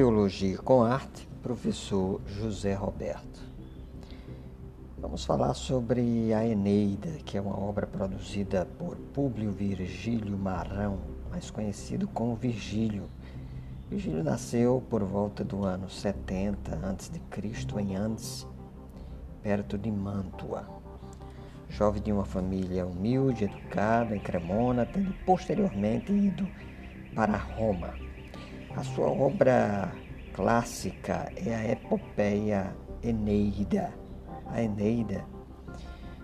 Teologia 0.00 0.56
com 0.56 0.82
Arte, 0.82 1.28
professor 1.42 2.22
José 2.26 2.72
Roberto. 2.72 3.42
Vamos 4.96 5.26
falar 5.26 5.52
sobre 5.52 6.32
a 6.32 6.42
Eneida, 6.42 7.10
que 7.22 7.36
é 7.36 7.40
uma 7.42 7.54
obra 7.60 7.86
produzida 7.86 8.66
por 8.78 8.96
Públio 8.96 9.52
Virgílio 9.52 10.38
Marão, 10.38 11.00
mais 11.30 11.50
conhecido 11.50 12.08
como 12.08 12.34
Virgílio. 12.34 13.10
Virgílio 13.90 14.24
nasceu 14.24 14.82
por 14.88 15.04
volta 15.04 15.44
do 15.44 15.66
ano 15.66 15.90
70 15.90 16.76
a.C. 16.76 17.20
em 17.78 17.94
Andes, 17.94 18.46
perto 19.42 19.76
de 19.76 19.90
Mantua. 19.90 20.66
Jovem 21.68 22.00
de 22.00 22.10
uma 22.10 22.24
família 22.24 22.86
humilde, 22.86 23.44
educada, 23.44 24.16
em 24.16 24.20
Cremona, 24.20 24.86
tendo 24.86 25.12
posteriormente 25.26 26.10
ido 26.10 26.48
para 27.14 27.36
Roma 27.36 27.92
a 28.76 28.84
sua 28.84 29.08
obra 29.08 29.92
clássica 30.32 31.30
é 31.36 31.54
a 31.54 31.72
epopeia 31.72 32.74
Eneida. 33.02 33.92
A 34.46 34.62
Eneida 34.62 35.24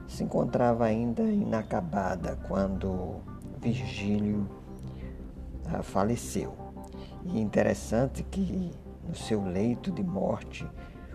se 0.06 0.22
encontrava 0.22 0.84
ainda 0.84 1.22
inacabada 1.22 2.38
quando 2.46 3.20
Virgílio 3.60 4.48
ah, 5.66 5.82
faleceu. 5.82 6.54
E 7.24 7.38
é 7.38 7.40
interessante 7.40 8.22
que 8.22 8.70
no 9.06 9.14
seu 9.14 9.44
leito 9.44 9.90
de 9.90 10.02
morte, 10.02 10.68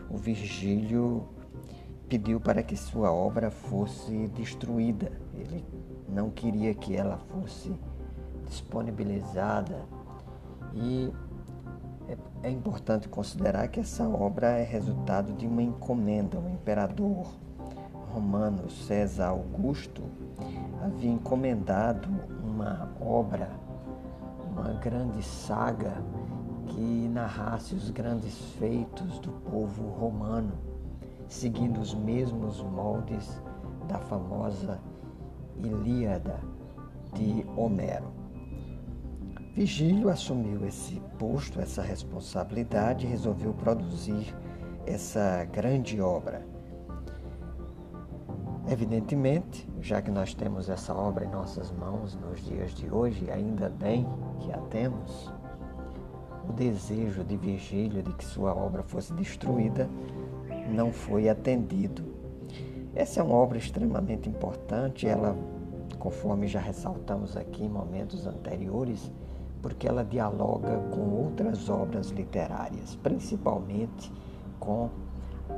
o 0.10 0.18
Virgílio 0.18 1.28
pediu 2.10 2.42
para 2.42 2.62
que 2.62 2.76
sua 2.76 3.12
obra 3.12 3.50
fosse 3.50 4.28
destruída. 4.30 5.12
Ele 5.34 5.66
não 6.10 6.30
queria 6.30 6.74
que 6.74 6.96
ela 6.96 7.18
fosse 7.18 7.74
disponibilizada 8.46 9.86
e 10.74 11.14
é, 12.08 12.18
é 12.48 12.50
importante 12.50 13.08
considerar 13.08 13.68
que 13.68 13.80
essa 13.80 14.08
obra 14.08 14.48
é 14.48 14.64
resultado 14.64 15.34
de 15.34 15.48
uma 15.48 15.62
encomenda. 15.62 16.40
O 16.40 16.50
imperador 16.50 17.28
romano 18.14 18.70
César 18.70 19.28
Augusto 19.30 20.04
havia 20.84 21.12
encomendado 21.12 22.10
uma 22.44 22.90
obra, 23.00 23.50
uma 24.50 24.74
grande 24.74 25.24
saga 25.24 25.94
que 26.68 27.10
narrasse 27.10 27.76
os 27.76 27.90
grandes 27.90 28.38
feitos 28.58 29.20
do 29.20 29.32
povo 29.50 29.90
romano, 29.90 30.54
seguindo 31.28 31.80
os 31.80 31.94
mesmos 31.94 32.62
moldes 32.62 33.42
da 33.88 34.00
famosa 34.00 34.80
Ilíada 35.58 36.40
de 37.14 37.46
Homero. 37.56 38.21
Vigílio 39.54 40.08
assumiu 40.08 40.66
esse 40.66 41.02
posto, 41.20 41.60
essa 41.60 41.82
responsabilidade 41.82 43.06
e 43.06 43.10
resolveu 43.10 43.54
produzir 43.54 44.34
essa 44.86 45.44
grande 45.44 46.00
obra. 46.00 46.48
Evidentemente, 48.70 49.68
já 49.82 50.02
que 50.02 50.10
nós 50.10 50.34
temos 50.34 50.70
essa 50.70 50.96
obra 50.96 51.26
em 51.26 51.30
nossas 51.30 51.70
mãos 51.70 52.16
nos 52.16 52.40
dias 52.46 52.74
de 52.74 52.90
hoje, 52.90 53.30
ainda 53.30 53.68
bem 53.68 54.08
que 54.40 54.54
a 54.54 54.58
temos, 54.58 55.30
o 56.48 56.54
desejo 56.54 57.22
de 57.22 57.36
Virgílio 57.36 58.02
de 58.02 58.14
que 58.14 58.24
sua 58.24 58.56
obra 58.56 58.84
fosse 58.84 59.12
destruída 59.14 59.90
não 60.74 60.94
foi 60.94 61.28
atendido. 61.28 62.06
Essa 62.96 63.20
é 63.20 63.24
uma 63.24 63.36
obra 63.36 63.58
extremamente 63.58 64.30
importante, 64.30 65.06
ela, 65.06 65.36
conforme 66.00 66.48
já 66.48 66.62
ressaltamos 66.62 67.36
aqui 67.36 67.66
em 67.66 67.70
momentos 67.70 68.26
anteriores, 68.26 69.12
porque 69.62 69.88
ela 69.88 70.04
dialoga 70.04 70.78
com 70.92 71.02
outras 71.10 71.70
obras 71.70 72.10
literárias, 72.10 72.96
principalmente 72.96 74.12
com 74.60 74.90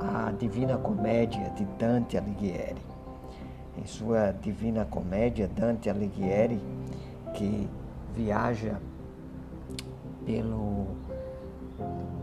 a 0.00 0.32
Divina 0.32 0.76
Comédia 0.76 1.50
de 1.50 1.64
Dante 1.78 2.16
Alighieri. 2.16 2.82
Em 3.76 3.86
sua 3.86 4.32
Divina 4.32 4.84
Comédia, 4.84 5.48
Dante 5.48 5.90
Alighieri, 5.90 6.60
que 7.34 7.68
viaja 8.14 8.78
pelo, 10.24 10.86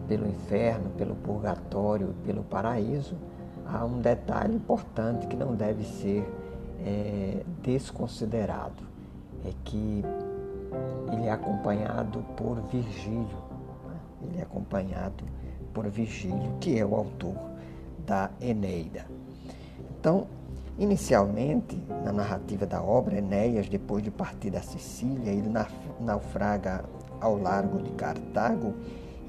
pelo 0.07 0.27
inferno, 0.27 0.89
pelo 0.97 1.15
purgatório, 1.15 2.15
pelo 2.25 2.43
paraíso, 2.43 3.15
há 3.65 3.83
um 3.83 3.99
detalhe 3.99 4.55
importante 4.55 5.27
que 5.27 5.35
não 5.35 5.55
deve 5.55 5.83
ser 5.83 6.27
é, 6.85 7.43
desconsiderado. 7.61 8.89
É 9.45 9.51
que 9.63 10.03
ele 11.11 11.25
é 11.25 11.31
acompanhado 11.31 12.23
por 12.35 12.61
Virgílio. 12.67 13.37
Né? 13.87 13.99
Ele 14.23 14.39
é 14.39 14.41
acompanhado 14.43 15.23
por 15.73 15.87
Virgílio, 15.89 16.57
que 16.59 16.77
é 16.77 16.85
o 16.85 16.95
autor 16.95 17.35
da 18.05 18.29
Eneida. 18.41 19.05
Então, 19.99 20.27
inicialmente, 20.77 21.81
na 22.03 22.11
narrativa 22.11 22.65
da 22.65 22.81
obra, 22.81 23.17
Enéas, 23.17 23.69
depois 23.69 24.03
de 24.03 24.11
partir 24.11 24.49
da 24.49 24.61
Sicília, 24.61 25.31
ele 25.31 25.51
naufraga 25.99 26.83
ao 27.19 27.37
largo 27.37 27.81
de 27.81 27.91
Cartago 27.91 28.73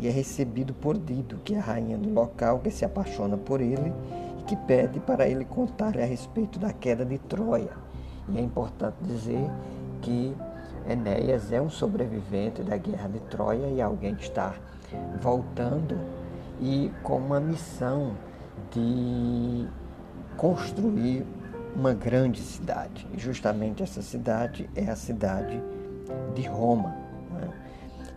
e 0.00 0.08
é 0.08 0.10
recebido 0.10 0.72
por 0.72 0.98
Dido, 0.98 1.38
que 1.44 1.54
é 1.54 1.58
a 1.58 1.62
rainha 1.62 1.98
do 1.98 2.12
local, 2.12 2.58
que 2.58 2.70
se 2.70 2.84
apaixona 2.84 3.36
por 3.36 3.60
ele 3.60 3.92
e 4.40 4.42
que 4.44 4.56
pede 4.56 4.98
para 4.98 5.28
ele 5.28 5.44
contar 5.44 5.96
a 5.98 6.04
respeito 6.04 6.58
da 6.58 6.72
queda 6.72 7.04
de 7.04 7.18
Troia. 7.18 7.76
E 8.28 8.38
é 8.38 8.40
importante 8.40 8.96
dizer 9.02 9.48
que 10.00 10.34
Enéas 10.88 11.52
é 11.52 11.60
um 11.60 11.70
sobrevivente 11.70 12.62
da 12.62 12.76
guerra 12.76 13.08
de 13.08 13.20
Troia 13.20 13.68
e 13.68 13.80
alguém 13.80 14.14
que 14.14 14.24
está 14.24 14.54
voltando 15.20 15.98
e 16.60 16.90
com 17.02 17.16
uma 17.16 17.40
missão 17.40 18.16
de 18.70 19.66
construir 20.36 21.24
uma 21.74 21.94
grande 21.94 22.40
cidade. 22.40 23.06
E 23.12 23.18
justamente 23.18 23.82
essa 23.82 24.02
cidade 24.02 24.68
é 24.74 24.88
a 24.88 24.96
cidade 24.96 25.62
de 26.34 26.42
Roma. 26.42 26.94
Né? 27.30 27.50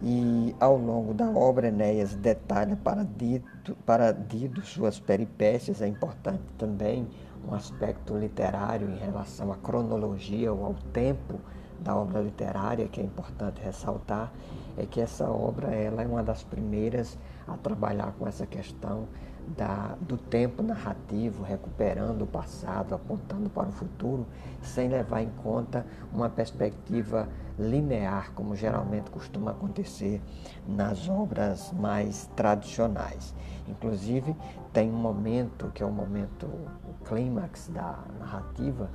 E 0.02 0.56
ao 0.60 0.78
longo 0.78 1.14
da 1.14 1.30
obra, 1.30 1.68
Enéas 1.68 2.16
detalha 2.16 2.76
para 2.76 3.04
Dido, 3.04 3.76
para 3.86 4.12
Dido 4.12 4.62
suas 4.62 5.00
peripécias. 5.00 5.82
É 5.82 5.88
importante 5.88 6.44
também 6.58 7.08
um 7.48 7.54
aspecto 7.54 8.18
literário 8.18 8.90
em 8.90 8.98
relação 8.98 9.52
à 9.52 9.56
cronologia 9.56 10.52
ou 10.52 10.66
ao 10.66 10.74
tempo 10.92 11.40
da 11.80 11.96
obra 11.96 12.22
literária, 12.22 12.88
que 12.88 13.00
é 13.00 13.04
importante 13.04 13.62
ressaltar, 13.62 14.32
é 14.78 14.86
que 14.86 15.00
essa 15.00 15.30
obra 15.30 15.74
ela 15.74 16.02
é 16.02 16.08
uma 16.08 16.24
das 16.24 16.44
primeiras 16.44 17.18
a 17.48 17.56
trabalhar 17.58 18.14
com 18.18 18.28
essa 18.28 18.46
questão 18.46 19.08
da, 19.48 19.96
do 20.02 20.18
tempo 20.18 20.64
narrativo, 20.64 21.44
recuperando 21.44 22.24
o 22.24 22.28
passado, 22.28 22.96
apontando 22.96 23.50
para 23.50 23.68
o 23.68 23.72
futuro, 23.72 24.26
sem 24.62 24.90
levar 24.90 25.22
em 25.22 25.30
conta 25.44 25.86
uma 26.12 26.30
perspectiva 26.30 27.30
linear, 27.58 28.32
como 28.34 28.56
geralmente 28.56 29.10
costuma 29.12 29.52
acontecer 29.52 30.22
nas 30.68 31.08
obras 31.08 31.72
mais 31.74 32.30
tradicionais. 32.36 33.34
Inclusive, 33.68 34.36
tem 34.74 34.92
um 34.92 34.98
momento 34.98 35.72
que 35.74 35.82
é 35.82 35.86
o 35.86 35.92
momento, 35.92 36.46
o 36.46 37.06
clímax 37.06 37.70
da 37.70 38.00
narrativa 38.20 38.90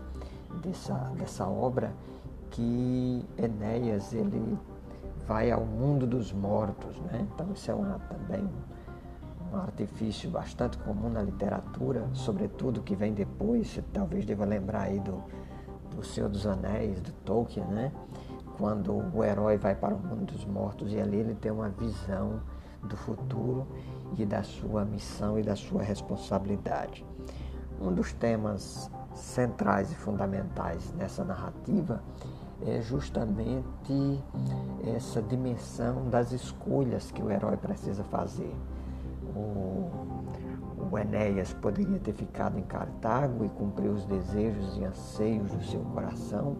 dessa, 0.62 0.94
dessa 1.16 1.46
obra, 1.46 1.92
que 2.50 3.24
Enéas 3.38 4.12
ele 4.12 4.58
vai 5.26 5.50
ao 5.50 5.64
mundo 5.64 6.06
dos 6.06 6.32
mortos, 6.32 6.98
né? 7.00 7.26
Então 7.34 7.52
isso 7.52 7.70
é 7.70 7.74
uma, 7.74 7.98
também 8.00 8.48
um 9.52 9.56
artifício 9.56 10.30
bastante 10.30 10.78
comum 10.78 11.08
na 11.08 11.22
literatura, 11.22 12.08
sobretudo 12.12 12.82
que 12.82 12.94
vem 12.94 13.12
depois, 13.12 13.68
você 13.68 13.82
talvez 13.92 14.24
deva 14.24 14.44
lembrar 14.44 14.82
aí 14.82 15.00
do, 15.00 15.22
do 15.94 16.04
Senhor 16.04 16.28
dos 16.28 16.46
Anéis, 16.46 17.00
do 17.00 17.12
Tolkien, 17.24 17.66
né? 17.66 17.92
Quando 18.56 18.92
o 19.14 19.24
herói 19.24 19.56
vai 19.56 19.74
para 19.74 19.94
o 19.94 19.98
mundo 19.98 20.32
dos 20.32 20.44
mortos 20.44 20.92
e 20.92 21.00
ali 21.00 21.18
ele 21.18 21.34
tem 21.34 21.50
uma 21.50 21.68
visão 21.70 22.40
do 22.82 22.96
futuro 22.96 23.66
e 24.18 24.24
da 24.24 24.42
sua 24.42 24.84
missão 24.84 25.38
e 25.38 25.42
da 25.42 25.56
sua 25.56 25.82
responsabilidade. 25.82 27.04
Um 27.80 27.92
dos 27.92 28.12
temas 28.12 28.90
centrais 29.20 29.90
e 29.92 29.94
fundamentais 29.94 30.92
nessa 30.94 31.24
narrativa 31.24 32.02
é 32.66 32.80
justamente 32.82 34.22
essa 34.94 35.22
dimensão 35.22 36.08
das 36.10 36.32
escolhas 36.32 37.10
que 37.10 37.22
o 37.22 37.30
herói 37.30 37.56
precisa 37.56 38.04
fazer. 38.04 38.54
O, 39.34 39.90
o 40.90 40.98
Enéas 40.98 41.52
poderia 41.54 41.98
ter 41.98 42.12
ficado 42.12 42.58
em 42.58 42.62
Cartago 42.62 43.44
e 43.44 43.48
cumprir 43.48 43.88
os 43.88 44.04
desejos 44.04 44.76
e 44.76 44.84
anseios 44.84 45.50
do 45.52 45.64
seu 45.64 45.80
coração, 45.80 46.56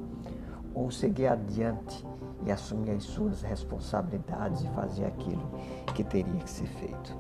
ou 0.74 0.90
seguir 0.90 1.26
adiante 1.26 2.06
e 2.44 2.50
assumir 2.50 2.90
as 2.90 3.04
suas 3.04 3.42
responsabilidades 3.42 4.62
e 4.62 4.68
fazer 4.68 5.04
aquilo 5.04 5.50
que 5.94 6.04
teria 6.04 6.40
que 6.40 6.50
ser 6.50 6.66
feito. 6.66 7.16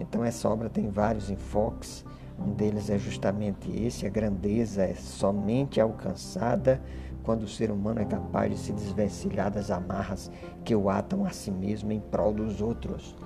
Então, 0.00 0.24
essa 0.24 0.48
obra 0.48 0.68
tem 0.68 0.88
vários 0.88 1.30
enfoques 1.30 2.04
um 2.38 2.52
deles 2.52 2.90
é 2.90 2.98
justamente 2.98 3.70
esse: 3.70 4.06
a 4.06 4.10
grandeza 4.10 4.82
é 4.82 4.94
somente 4.94 5.80
alcançada 5.80 6.80
quando 7.22 7.44
o 7.44 7.48
ser 7.48 7.70
humano 7.70 8.00
é 8.00 8.04
capaz 8.04 8.50
de 8.50 8.58
se 8.58 8.72
desvencilhar 8.72 9.50
das 9.50 9.70
amarras 9.70 10.30
que 10.64 10.74
o 10.74 10.90
atam 10.90 11.24
a 11.24 11.30
si 11.30 11.50
mesmo 11.50 11.92
em 11.92 12.00
prol 12.00 12.32
dos 12.32 12.60
outros. 12.60 13.16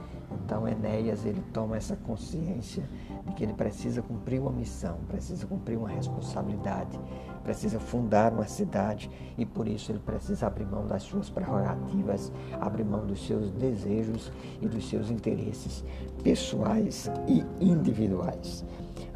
Então 0.44 0.68
Enéas 0.68 1.24
ele 1.24 1.42
toma 1.52 1.76
essa 1.76 1.96
consciência 1.96 2.88
de 3.28 3.34
que 3.34 3.44
ele 3.44 3.52
precisa 3.52 4.00
cumprir 4.00 4.40
uma 4.40 4.50
missão, 4.50 4.98
precisa 5.06 5.46
cumprir 5.46 5.76
uma 5.76 5.88
responsabilidade, 5.88 6.98
precisa 7.44 7.78
fundar 7.78 8.32
uma 8.32 8.46
cidade 8.46 9.10
e 9.36 9.44
por 9.44 9.68
isso 9.68 9.92
ele 9.92 9.98
precisa 9.98 10.46
abrir 10.46 10.66
mão 10.66 10.86
das 10.86 11.02
suas 11.02 11.28
prerrogativas, 11.28 12.32
abrir 12.60 12.84
mão 12.84 13.06
dos 13.06 13.26
seus 13.26 13.50
desejos 13.52 14.32
e 14.60 14.66
dos 14.66 14.88
seus 14.88 15.10
interesses 15.10 15.84
pessoais 16.22 17.10
e 17.26 17.44
individuais. 17.60 18.64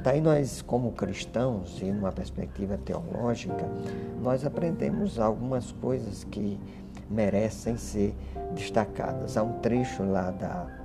Daí 0.02 0.20
nós, 0.20 0.60
como 0.62 0.92
cristãos 0.92 1.80
e 1.80 1.86
numa 1.86 2.12
perspectiva 2.12 2.76
teológica, 2.76 3.68
nós 4.20 4.44
aprendemos 4.44 5.18
algumas 5.18 5.72
coisas 5.72 6.24
que 6.24 6.58
merecem 7.08 7.76
ser 7.76 8.14
destacadas. 8.52 9.36
Há 9.36 9.42
um 9.42 9.60
trecho 9.60 10.02
lá 10.02 10.30
da 10.32 10.82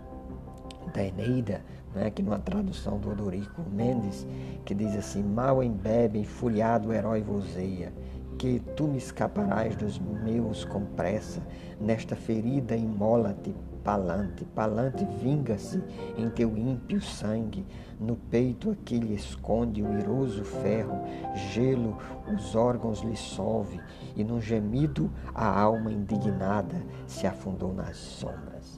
da 0.93 1.03
Eneida, 1.03 1.61
né, 1.97 2.11
que 2.11 2.21
numa 2.21 2.39
tradução 2.39 2.99
do 2.99 3.11
Odorico 3.11 3.63
Mendes, 3.71 4.25
que 4.63 4.75
diz 4.75 4.95
assim: 4.95 5.23
Mal 5.23 5.63
embebe, 5.63 6.19
enfuriado 6.19 6.89
o 6.89 6.93
herói 6.93 7.21
vozeia, 7.21 7.91
que 8.37 8.59
tu 8.75 8.87
me 8.87 8.97
escaparás 8.97 9.75
dos 9.75 9.97
meus 9.99 10.63
com 10.63 10.85
pressa, 10.85 11.41
nesta 11.81 12.15
ferida 12.15 12.75
imola-te, 12.75 13.53
palante, 13.83 14.45
palante 14.45 15.03
vinga-se 15.19 15.81
em 16.17 16.29
teu 16.29 16.55
ímpio 16.55 17.01
sangue, 17.01 17.65
no 17.99 18.15
peito 18.15 18.69
aquele 18.69 19.15
esconde 19.15 19.81
o 19.81 19.97
iroso 19.97 20.43
ferro, 20.43 21.03
gelo 21.51 21.97
os 22.31 22.55
órgãos 22.55 22.99
lhe 22.99 23.15
solve, 23.15 23.79
e 24.15 24.23
num 24.23 24.39
gemido 24.39 25.09
a 25.33 25.59
alma 25.59 25.91
indignada 25.91 26.75
se 27.07 27.25
afundou 27.25 27.73
nas 27.73 27.97
sombras. 27.97 28.76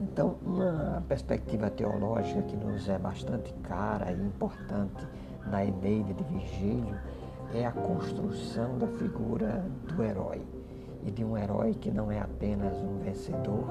Então, 0.00 0.36
uma 0.44 1.02
perspectiva 1.08 1.70
teológica 1.70 2.42
que 2.42 2.56
nos 2.56 2.88
é 2.88 2.98
bastante 2.98 3.52
cara 3.62 4.10
e 4.10 4.20
importante 4.20 5.06
na 5.46 5.64
Eneide 5.64 6.14
de 6.14 6.24
Virgílio 6.24 6.96
é 7.52 7.64
a 7.64 7.72
construção 7.72 8.76
da 8.78 8.88
figura 8.88 9.64
do 9.94 10.02
herói. 10.02 10.42
E 11.04 11.10
de 11.10 11.24
um 11.24 11.36
herói 11.36 11.74
que 11.74 11.90
não 11.90 12.10
é 12.10 12.18
apenas 12.18 12.76
um 12.78 12.98
vencedor, 12.98 13.66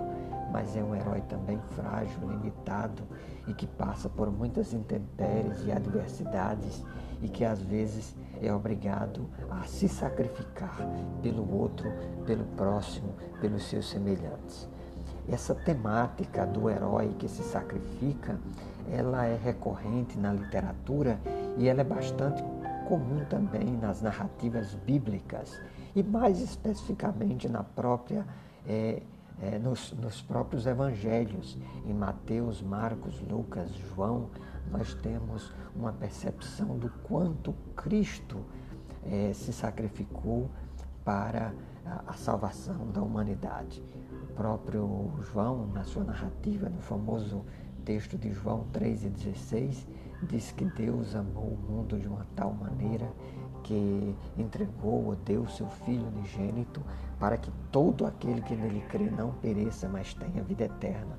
mas 0.52 0.78
é 0.78 0.84
um 0.84 0.96
herói 0.96 1.20
também 1.22 1.60
frágil, 1.72 2.30
limitado 2.30 3.02
e 3.48 3.54
que 3.54 3.66
passa 3.66 4.08
por 4.08 4.32
muitas 4.32 4.72
intempéries 4.72 5.66
e 5.66 5.72
adversidades 5.72 6.84
e 7.22 7.28
que 7.28 7.44
às 7.44 7.62
vezes 7.62 8.16
é 8.42 8.54
obrigado 8.54 9.28
a 9.50 9.64
se 9.64 9.90
sacrificar 9.90 10.78
pelo 11.22 11.52
outro, 11.60 11.92
pelo 12.26 12.46
próximo, 12.56 13.14
pelos 13.42 13.64
seus 13.64 13.90
semelhantes. 13.90 14.70
Essa 15.28 15.56
temática 15.56 16.46
do 16.46 16.70
herói 16.70 17.16
que 17.18 17.30
se 17.30 17.44
sacrifica, 17.44 18.38
ela 18.92 19.26
é 19.26 19.38
recorrente 19.38 20.20
na 20.20 20.34
literatura 20.34 21.20
e 21.58 21.68
ela 21.68 21.82
é 21.82 21.84
bastante 21.84 22.44
comum 22.88 23.24
também 23.30 23.78
nas 23.78 24.02
narrativas 24.02 24.76
bíblicas 24.76 25.60
e 25.96 26.04
mais 26.04 26.42
especificamente 26.42 27.48
na 27.48 27.64
própria 27.64 28.26
é, 28.68 29.02
é, 29.42 29.58
nos, 29.58 29.94
nos, 29.94 30.22
próprios 30.22 30.66
evangelhos. 30.66 31.58
Em 31.86 31.94
Mateus, 31.94 32.62
Marcos, 32.62 33.22
Lucas, 33.22 33.70
João, 33.74 34.30
nós 34.70 34.94
temos 34.96 35.54
uma 35.76 35.94
percepção 35.94 36.78
do 36.78 36.90
quanto 37.04 37.54
Cristo 37.76 38.44
é, 39.06 39.32
se 39.34 39.54
sacrificou 39.54 40.50
para 41.04 41.54
a, 41.86 42.12
a 42.12 42.14
salvação 42.14 42.92
da 42.92 43.02
humanidade 43.02 43.84
próprio 44.36 45.12
João, 45.32 45.68
na 45.68 45.84
sua 45.84 46.04
narrativa, 46.04 46.70
no 46.70 46.82
famoso 46.82 47.44
texto 47.86 48.18
de 48.18 48.32
João 48.32 48.66
3,16, 48.74 49.88
diz 50.24 50.52
que 50.52 50.66
Deus 50.66 51.16
amou 51.16 51.50
o 51.54 51.72
mundo 51.72 52.00
de 52.00 52.08
uma 52.08 52.26
tal 52.36 52.54
maneira 52.54 53.12
que 53.64 54.16
entregou 54.38 55.06
ou 55.06 55.16
deu 55.16 55.48
seu 55.48 55.68
Filho 55.68 56.08
unigênito 56.08 56.82
para 57.20 57.38
que 57.38 57.52
todo 57.72 58.06
aquele 58.06 58.42
que 58.42 58.56
nele 58.56 58.82
crê 58.90 59.10
não 59.10 59.32
pereça, 59.34 59.88
mas 59.88 60.14
tenha 60.14 60.44
vida 60.44 60.66
eterna. 60.66 61.18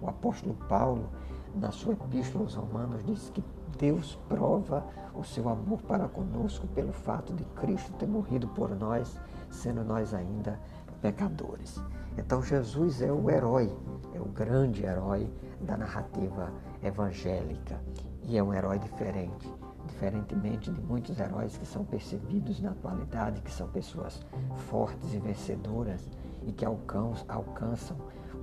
O 0.00 0.08
apóstolo 0.08 0.54
Paulo, 0.68 1.08
na 1.54 1.70
sua 1.70 1.92
epístola 1.92 2.44
aos 2.44 2.54
Romanos, 2.54 3.04
diz 3.04 3.30
que 3.30 3.42
Deus 3.78 4.18
prova 4.28 4.84
o 5.14 5.24
seu 5.24 5.48
amor 5.48 5.80
para 5.82 6.08
conosco 6.08 6.66
pelo 6.68 6.92
fato 6.92 7.32
de 7.32 7.44
Cristo 7.44 7.92
ter 7.92 8.06
morrido 8.06 8.48
por 8.48 8.74
nós, 8.74 9.18
sendo 9.50 9.84
nós 9.84 10.14
ainda 10.14 10.58
pecadores. 11.00 11.80
Então 12.20 12.42
Jesus 12.42 13.00
é 13.00 13.10
o 13.10 13.30
herói, 13.30 13.74
é 14.14 14.20
o 14.20 14.26
grande 14.26 14.84
herói 14.84 15.32
da 15.62 15.74
narrativa 15.76 16.52
evangélica 16.82 17.80
e 18.22 18.36
é 18.36 18.42
um 18.42 18.52
herói 18.52 18.78
diferente, 18.78 19.50
diferentemente 19.86 20.70
de 20.70 20.82
muitos 20.82 21.18
heróis 21.18 21.56
que 21.56 21.66
são 21.66 21.82
percebidos 21.82 22.60
na 22.60 22.72
atualidade, 22.72 23.40
que 23.40 23.50
são 23.50 23.68
pessoas 23.68 24.24
fortes 24.68 25.14
e 25.14 25.18
vencedoras 25.18 26.10
e 26.42 26.52
que 26.52 26.64
alcançam 26.64 27.96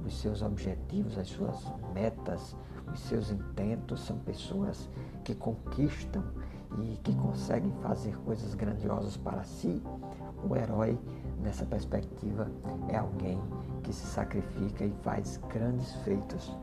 os 0.03 0.19
seus 0.19 0.41
objetivos, 0.41 1.15
as 1.15 1.27
suas 1.27 1.63
metas, 1.94 2.56
os 2.91 3.00
seus 3.01 3.29
intentos, 3.29 4.01
são 4.01 4.18
pessoas 4.18 4.89
que 5.24 5.35
conquistam 5.35 6.24
e 6.79 6.97
que 7.03 7.15
conseguem 7.15 7.71
fazer 7.83 8.18
coisas 8.21 8.56
grandiosas 8.56 9.18
para 9.18 9.44
si. 9.44 9.81
O 10.44 10.56
herói 10.56 11.00
nessa 11.42 11.66
perspectiva, 11.66 12.50
é 12.89 12.98
alguém 12.98 13.42
que 13.84 13.94
se 13.94 14.06
sacrifica 14.06 14.84
e 14.84 14.94
faz 15.04 15.39
grandes 15.50 15.94
feitos 16.04 16.56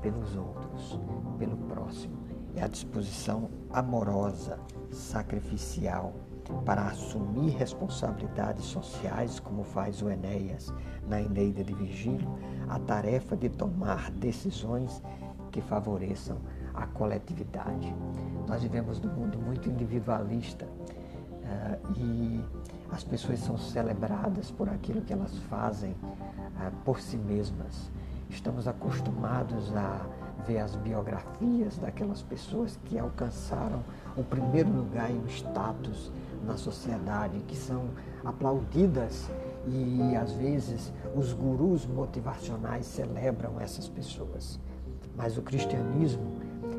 pelos 0.00 0.36
outros, 0.36 0.98
pelo 1.38 1.56
próximo. 1.56 2.16
É 2.54 2.62
a 2.62 2.68
disposição 2.68 3.50
amorosa, 3.70 4.58
sacrificial, 4.90 6.14
para 6.64 6.86
assumir 6.86 7.50
responsabilidades 7.50 8.64
sociais, 8.64 9.40
como 9.40 9.64
faz 9.64 10.00
o 10.00 10.08
Enéas 10.08 10.72
na 11.08 11.20
Eneida 11.20 11.64
de 11.64 11.74
Virgílio, 11.74 12.28
a 12.68 12.78
tarefa 12.78 13.36
de 13.36 13.48
tomar 13.48 14.10
decisões 14.12 15.02
que 15.50 15.60
favoreçam 15.60 16.38
a 16.74 16.86
coletividade. 16.86 17.94
Nós 18.46 18.62
vivemos 18.62 19.00
num 19.00 19.12
mundo 19.12 19.38
muito 19.38 19.68
individualista 19.68 20.66
uh, 20.66 21.98
e 21.98 22.44
as 22.90 23.04
pessoas 23.04 23.40
são 23.40 23.58
celebradas 23.58 24.50
por 24.50 24.68
aquilo 24.68 25.02
que 25.02 25.12
elas 25.12 25.36
fazem 25.50 25.92
uh, 25.92 26.70
por 26.84 27.00
si 27.00 27.16
mesmas. 27.16 27.90
Estamos 28.28 28.66
acostumados 28.66 29.74
a 29.76 30.06
ver 30.46 30.58
as 30.58 30.76
biografias 30.76 31.78
daquelas 31.78 32.22
pessoas 32.22 32.78
que 32.84 32.98
alcançaram 32.98 33.82
o 34.16 34.22
primeiro 34.22 34.70
lugar 34.70 35.10
e 35.10 35.14
o 35.14 35.26
status 35.28 36.12
na 36.44 36.56
sociedade, 36.56 37.38
que 37.48 37.56
são 37.56 37.90
aplaudidas 38.24 39.28
e 39.68 40.14
às 40.14 40.32
vezes 40.32 40.92
os 41.14 41.32
gurus 41.32 41.86
motivacionais 41.86 42.86
celebram 42.86 43.60
essas 43.60 43.88
pessoas. 43.88 44.60
Mas 45.16 45.36
o 45.36 45.42
cristianismo, 45.42 46.36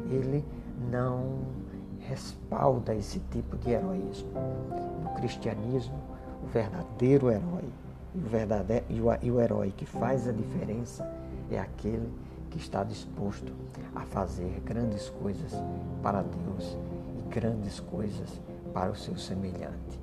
ele 0.09 0.45
não 0.89 1.39
respalda 2.07 2.95
esse 2.95 3.19
tipo 3.31 3.57
de 3.57 3.71
heroísmo. 3.71 4.31
No 5.03 5.09
cristianismo, 5.15 5.99
o 6.43 6.47
verdadeiro 6.47 7.29
herói 7.29 7.65
e 8.15 8.19
o, 8.19 8.27
verdadeiro, 8.27 8.85
e 8.89 9.31
o, 9.31 9.39
herói 9.39 9.73
que 9.75 9.85
faz 9.85 10.27
a 10.27 10.31
diferença 10.31 11.09
é 11.51 11.59
aquele 11.59 12.11
que 12.49 12.57
está 12.57 12.83
disposto 12.83 13.51
a 13.95 14.01
fazer 14.01 14.61
grandes 14.65 15.09
coisas 15.09 15.53
para 16.01 16.21
Deus 16.21 16.77
e 17.17 17.29
grandes 17.29 17.79
coisas 17.79 18.41
para 18.73 18.91
o 18.91 18.95
seu 18.95 19.17
semelhante. 19.17 19.99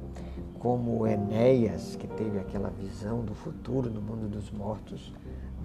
Como 0.58 1.06
Enéas, 1.06 1.96
que 1.96 2.06
teve 2.06 2.38
aquela 2.38 2.70
visão 2.70 3.20
do 3.22 3.34
futuro 3.34 3.90
no 3.90 4.00
mundo 4.00 4.28
dos 4.28 4.50
mortos, 4.50 5.12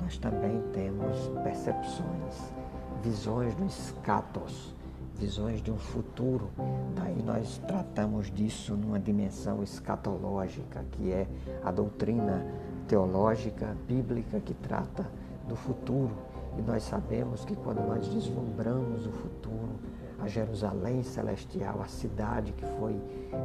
nós 0.02 0.18
também 0.18 0.62
temos 0.74 1.30
percepções, 1.44 2.54
visões 3.02 3.54
do 3.56 3.66
escatos, 3.66 4.74
visões 5.20 5.62
de 5.62 5.70
um 5.70 5.78
futuro. 5.78 6.50
Daí 6.96 7.22
nós 7.22 7.58
tratamos 7.68 8.32
disso 8.32 8.74
numa 8.76 9.00
dimensão 9.00 9.62
escatológica, 9.62 10.84
que 10.92 11.12
é 11.12 11.28
a 11.64 11.72
doutrina 11.72 12.46
teológica 12.88 13.76
bíblica 13.86 14.40
que 14.40 14.54
trata 14.54 15.06
do 15.48 15.56
futuro. 15.56 16.16
E 16.58 16.62
nós 16.62 16.84
sabemos 16.84 17.44
que 17.44 17.56
quando 17.56 17.86
nós 17.86 18.08
deslumbramos 18.08 19.06
o 19.06 19.12
futuro, 19.12 19.80
a 20.20 20.28
Jerusalém 20.28 21.04
celestial, 21.04 21.82
a 21.82 21.88
cidade 21.88 22.54
que 22.54 22.66
foi 22.80 23.00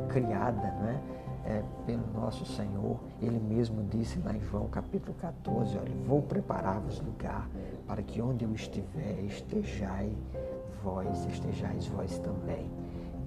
criada 0.09 0.71
né, 0.73 1.01
é, 1.45 1.63
pelo 1.87 2.05
nosso 2.13 2.47
Senhor, 2.47 2.99
Ele 3.21 3.39
mesmo 3.39 3.83
disse 3.85 4.19
lá 4.21 4.35
em 4.35 4.41
João 4.41 4.67
capítulo 4.69 5.15
14, 5.21 5.77
olha, 5.77 5.93
vou 6.07 6.23
preparar-vos 6.23 7.01
lugar 7.01 7.49
para 7.87 8.03
que 8.03 8.21
onde 8.21 8.45
eu 8.45 8.53
estiver 8.55 9.21
estejai 9.25 10.11
vós, 10.85 11.25
estejais 11.27 11.87
vós 11.87 12.19
também. 12.19 12.71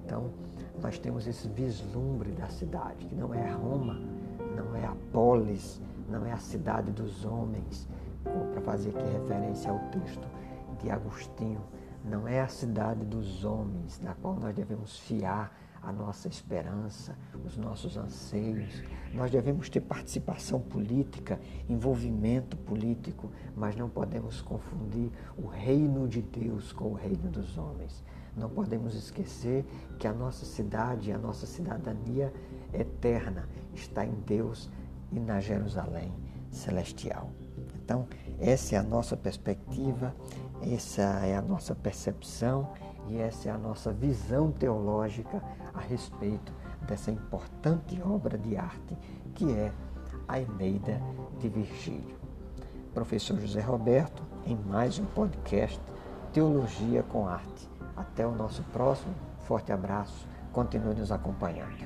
Então, 0.04 0.30
nós 0.80 0.98
temos 0.98 1.26
esse 1.26 1.48
vislumbre 1.48 2.30
da 2.30 2.46
cidade, 2.46 3.04
que 3.06 3.14
não 3.14 3.34
é 3.34 3.50
Roma, 3.50 4.00
não 4.56 4.76
é 4.76 4.86
a 4.86 4.94
polis, 5.12 5.82
não 6.08 6.24
é 6.24 6.32
a 6.32 6.38
cidade 6.38 6.92
dos 6.92 7.24
homens, 7.24 7.88
para 8.52 8.60
fazer 8.62 8.90
aqui 8.90 9.10
referência 9.12 9.70
ao 9.70 9.78
texto 9.90 10.26
de 10.80 10.88
Agostinho, 10.88 11.60
não 12.04 12.28
é 12.28 12.40
a 12.40 12.48
cidade 12.48 13.04
dos 13.04 13.44
homens 13.44 14.00
na 14.00 14.14
qual 14.14 14.34
nós 14.34 14.54
devemos 14.54 14.96
fiar 15.00 15.52
a 15.82 15.92
nossa 15.92 16.28
esperança, 16.28 17.16
os 17.44 17.56
nossos 17.56 17.96
anseios. 17.96 18.82
Nós 19.12 19.30
devemos 19.30 19.68
ter 19.68 19.80
participação 19.80 20.60
política, 20.60 21.40
envolvimento 21.68 22.56
político, 22.56 23.30
mas 23.56 23.76
não 23.76 23.88
podemos 23.88 24.40
confundir 24.40 25.10
o 25.36 25.46
reino 25.46 26.08
de 26.08 26.22
Deus 26.22 26.72
com 26.72 26.86
o 26.86 26.94
reino 26.94 27.30
dos 27.30 27.56
homens. 27.56 28.04
Não 28.36 28.48
podemos 28.48 28.94
esquecer 28.94 29.64
que 29.98 30.06
a 30.06 30.12
nossa 30.12 30.44
cidade, 30.44 31.12
a 31.12 31.18
nossa 31.18 31.46
cidadania 31.46 32.32
eterna 32.72 33.48
está 33.74 34.04
em 34.04 34.14
Deus 34.26 34.70
e 35.10 35.18
na 35.18 35.40
Jerusalém 35.40 36.12
celestial. 36.50 37.30
Então, 37.74 38.06
essa 38.38 38.76
é 38.76 38.78
a 38.78 38.82
nossa 38.82 39.16
perspectiva, 39.16 40.14
essa 40.62 41.02
é 41.24 41.36
a 41.36 41.42
nossa 41.42 41.74
percepção 41.74 42.70
e 43.10 43.18
essa 43.18 43.48
é 43.48 43.52
a 43.52 43.58
nossa 43.58 43.92
visão 43.92 44.50
teológica 44.50 45.42
a 45.74 45.80
respeito 45.80 46.52
dessa 46.86 47.10
importante 47.10 48.00
obra 48.02 48.36
de 48.36 48.56
arte 48.56 48.96
que 49.34 49.52
é 49.52 49.72
a 50.26 50.40
Eneida 50.40 51.00
de 51.38 51.48
Virgílio. 51.48 52.18
Professor 52.92 53.38
José 53.38 53.60
Roberto, 53.60 54.22
em 54.44 54.56
mais 54.56 54.98
um 54.98 55.04
podcast 55.04 55.80
Teologia 56.32 57.02
com 57.02 57.26
Arte. 57.26 57.68
Até 57.96 58.26
o 58.26 58.32
nosso 58.32 58.62
próximo. 58.64 59.14
Forte 59.40 59.72
abraço. 59.72 60.26
Continue 60.52 60.94
nos 60.94 61.10
acompanhando. 61.10 61.76